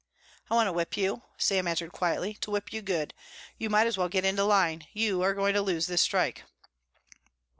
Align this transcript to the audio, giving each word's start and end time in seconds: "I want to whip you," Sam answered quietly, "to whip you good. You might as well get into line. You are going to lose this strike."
"I 0.49 0.55
want 0.55 0.65
to 0.65 0.73
whip 0.73 0.97
you," 0.97 1.21
Sam 1.37 1.67
answered 1.67 1.91
quietly, 1.91 2.33
"to 2.41 2.49
whip 2.49 2.73
you 2.73 2.81
good. 2.81 3.13
You 3.59 3.69
might 3.69 3.85
as 3.85 3.99
well 3.99 4.09
get 4.09 4.25
into 4.25 4.43
line. 4.45 4.87
You 4.93 5.21
are 5.21 5.35
going 5.35 5.53
to 5.53 5.61
lose 5.61 5.85
this 5.85 6.01
strike." 6.01 6.41